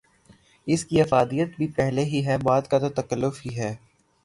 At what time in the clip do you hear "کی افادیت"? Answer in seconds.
0.85-1.49